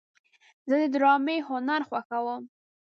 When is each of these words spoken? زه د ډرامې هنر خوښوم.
زه 0.67 0.75
د 0.81 0.83
ډرامې 0.93 1.37
هنر 1.49 1.81
خوښوم. 1.87 2.41